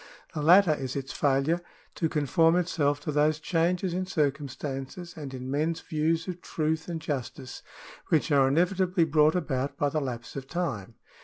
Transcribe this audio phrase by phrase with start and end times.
[0.33, 1.61] The latter is its failure
[1.93, 6.99] to conform itself to those changes in circumstances and in men's views of truth and
[6.99, 7.61] justice,
[8.07, 10.95] which are inevitably brought about by the lapse of time.